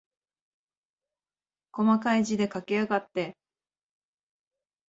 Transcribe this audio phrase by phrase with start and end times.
[1.69, 3.37] こまかい字で書きやがって。